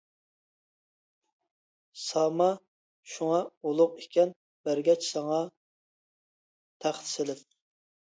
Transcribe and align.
ساما 2.05 2.49
شۇڭا 3.17 3.43
ئۇلۇغ 3.43 3.95
ئىكەن 4.03 4.35
بەرگەچ 4.71 5.09
ساڭا 5.13 5.41
تەخت 6.85 7.17
سېلىپ. 7.17 7.51